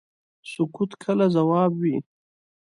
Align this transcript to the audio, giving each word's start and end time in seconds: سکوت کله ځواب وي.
سکوت 0.51 0.91
کله 1.03 1.25
ځواب 1.35 1.71
وي. 1.81 1.97